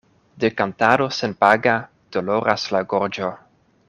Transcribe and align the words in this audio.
De 0.43 0.49
kantado 0.61 1.05
senpaga 1.17 1.75
doloras 2.17 2.65
la 2.77 2.85
gorĝo. 2.95 3.31